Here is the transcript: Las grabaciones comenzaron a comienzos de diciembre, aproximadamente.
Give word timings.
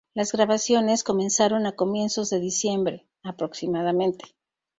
Las 0.15 0.31
grabaciones 0.31 1.03
comenzaron 1.03 1.67
a 1.67 1.73
comienzos 1.73 2.31
de 2.31 2.39
diciembre, 2.39 3.05
aproximadamente. 3.21 4.25